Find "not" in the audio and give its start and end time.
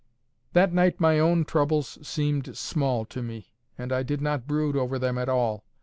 4.19-4.47